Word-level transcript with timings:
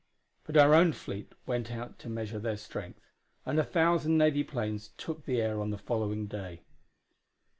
But 0.45 0.57
our 0.57 0.73
own 0.73 0.93
fleet 0.93 1.33
went 1.45 1.69
out 1.69 1.99
to 1.99 2.09
measure 2.09 2.39
their 2.39 2.57
strength, 2.57 2.99
and 3.45 3.59
a 3.59 3.63
thousand 3.63 4.17
Navy 4.17 4.43
planes 4.43 4.93
took 4.97 5.25
the 5.25 5.39
air 5.39 5.61
on 5.61 5.69
the 5.69 5.77
following 5.77 6.25
day. 6.25 6.61